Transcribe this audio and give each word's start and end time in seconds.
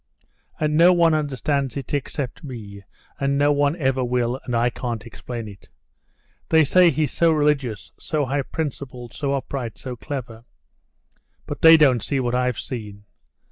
And 0.59 0.75
no 0.77 0.93
one 0.93 1.13
understands 1.13 1.77
it 1.77 1.93
except 1.93 2.43
me, 2.43 2.81
and 3.19 3.37
no 3.37 3.51
one 3.51 3.75
ever 3.75 4.03
will; 4.03 4.39
and 4.45 4.55
I 4.55 4.71
can't 4.71 5.05
explain 5.05 5.47
it. 5.47 5.69
They 6.49 6.63
say 6.65 6.89
he's 6.89 7.11
so 7.13 7.31
religious, 7.31 7.91
so 7.99 8.25
high 8.25 8.41
principled, 8.41 9.13
so 9.13 9.35
upright, 9.35 9.77
so 9.77 9.95
clever; 9.95 10.43
but 11.45 11.61
they 11.61 11.77
don't 11.77 12.01
see 12.01 12.19
what 12.19 12.33
I've 12.33 12.59
seen. 12.59 13.05